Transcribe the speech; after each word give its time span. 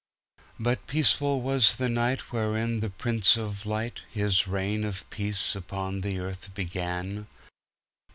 But 0.59 0.87
peaceful 0.87 1.41
was 1.41 1.75
the 1.75 1.85
nightWherein 1.85 2.81
the 2.81 2.89
Prince 2.89 3.37
of 3.37 3.65
LightHis 3.65 4.47
reign 4.47 4.83
of 4.83 5.07
peace 5.11 5.55
upon 5.55 6.01
the 6.01 6.17
earth 6.17 6.51
began. 6.55 7.27